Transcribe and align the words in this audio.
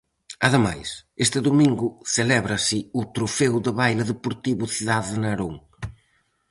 Ademais, 0.47 0.89
este 1.25 1.39
domingo 1.49 1.87
celébrase 2.15 2.77
o 2.99 3.01
Trofeo 3.15 3.55
de 3.65 3.71
Baile 3.79 4.03
Deportivo 4.11 4.63
Cidade 4.75 5.09
de 5.13 5.17
Narón. 5.23 5.55